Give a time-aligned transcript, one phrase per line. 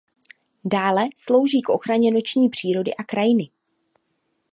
[0.65, 3.49] Dále slouží k ochraně noční přírody a krajiny.